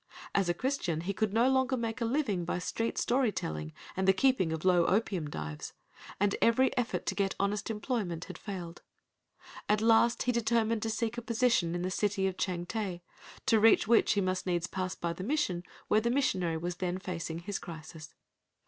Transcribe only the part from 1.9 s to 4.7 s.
a living by street story telling and the keeping of